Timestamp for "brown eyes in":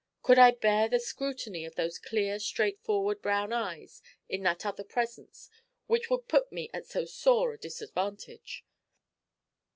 3.21-4.41